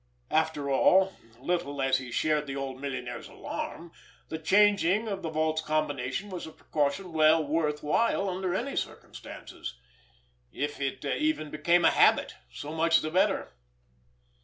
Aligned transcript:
After 0.31 0.67
all, 0.67 1.13
little 1.39 1.79
as 1.79 1.99
he 1.99 2.11
shared 2.11 2.47
the 2.47 2.55
old 2.55 2.81
millionaire's 2.81 3.27
alarm, 3.27 3.91
the 4.29 4.39
changing 4.39 5.07
of 5.07 5.21
the 5.21 5.29
vault's 5.29 5.61
combination 5.61 6.31
was 6.31 6.47
a 6.47 6.51
precaution 6.51 7.13
well 7.13 7.45
worth 7.45 7.83
while 7.83 8.27
under 8.27 8.55
any 8.55 8.75
circumstances. 8.75 9.75
If 10.51 10.79
it 10.81 11.05
even 11.05 11.51
became 11.51 11.85
a 11.85 11.91
habit, 11.91 12.33
so 12.51 12.73
much 12.73 13.01
the 13.01 13.11
better! 13.11 13.53